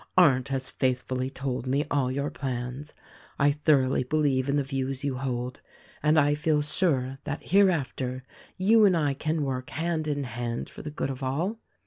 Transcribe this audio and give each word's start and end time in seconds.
Arndt 0.17 0.47
has 0.47 0.67
faithfully 0.71 1.29
told 1.29 1.67
me 1.67 1.85
all 1.91 2.11
your 2.11 2.31
plans; 2.31 2.91
I 3.37 3.51
thoroughly 3.51 4.03
believe 4.03 4.49
in 4.49 4.55
the 4.55 4.63
views 4.63 5.03
you 5.03 5.17
hold, 5.19 5.61
and 6.01 6.19
I 6.19 6.33
feel 6.33 6.63
sure 6.63 7.19
that 7.25 7.49
hereafter 7.51 8.23
you 8.57 8.83
and 8.83 8.97
I 8.97 9.13
can 9.13 9.43
work 9.43 9.69
hand 9.69 10.07
in 10.07 10.23
hand 10.23 10.69
for 10.71 10.81
the 10.81 10.89
good 10.89 11.11
of 11.11 11.21
all. 11.21 11.59